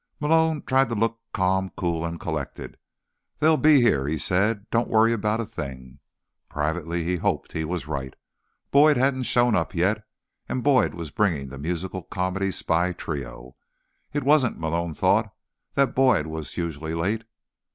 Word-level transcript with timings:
Malone 0.19 0.63
tried 0.63 0.89
to 0.89 0.95
look 0.95 1.19
calm, 1.31 1.71
cool 1.77 2.03
and 2.03 2.19
collected. 2.19 2.75
"They'll 3.37 3.55
be 3.55 3.81
here," 3.81 4.07
he 4.07 4.17
said. 4.17 4.67
"Don't 4.71 4.87
worry 4.89 5.13
about 5.13 5.39
a 5.39 5.45
thing." 5.45 5.99
Privately, 6.49 7.03
he 7.03 7.17
hoped 7.17 7.51
he 7.51 7.63
was 7.63 7.85
right. 7.85 8.15
Boyd 8.71 8.97
hadn't 8.97 9.27
shown 9.29 9.55
up 9.55 9.75
yet, 9.75 10.03
and 10.49 10.63
Boyd 10.63 10.95
was 10.95 11.11
bringing 11.11 11.49
the 11.49 11.59
musical 11.59 12.01
comedy 12.01 12.49
spy 12.49 12.93
trio. 12.93 13.55
It 14.11 14.23
wasn't, 14.23 14.57
Malone 14.59 14.95
thought, 14.95 15.31
that 15.75 15.93
Boyd 15.93 16.25
was 16.25 16.57
usually 16.57 16.95
late. 16.95 17.23